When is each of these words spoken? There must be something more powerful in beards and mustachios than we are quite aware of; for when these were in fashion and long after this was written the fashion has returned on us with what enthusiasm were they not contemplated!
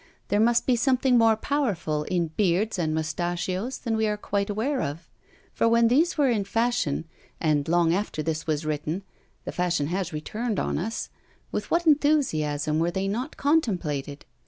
There 0.29 0.39
must 0.39 0.65
be 0.65 0.75
something 0.75 1.15
more 1.15 1.35
powerful 1.35 2.05
in 2.05 2.29
beards 2.29 2.79
and 2.79 2.91
mustachios 2.91 3.77
than 3.77 3.95
we 3.95 4.07
are 4.07 4.17
quite 4.17 4.49
aware 4.49 4.81
of; 4.81 5.07
for 5.53 5.67
when 5.69 5.89
these 5.89 6.17
were 6.17 6.31
in 6.31 6.43
fashion 6.43 7.05
and 7.39 7.67
long 7.67 7.93
after 7.93 8.23
this 8.23 8.47
was 8.47 8.65
written 8.65 9.03
the 9.45 9.51
fashion 9.51 9.85
has 9.89 10.11
returned 10.11 10.59
on 10.59 10.79
us 10.79 11.09
with 11.51 11.69
what 11.69 11.85
enthusiasm 11.85 12.79
were 12.79 12.89
they 12.89 13.07
not 13.07 13.37
contemplated! 13.37 14.25